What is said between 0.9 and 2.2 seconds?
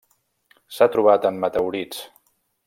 trobat en meteorits.